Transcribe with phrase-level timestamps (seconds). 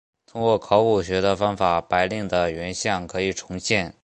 [0.25, 3.93] 通过考古学的方法白令的原像可以重现。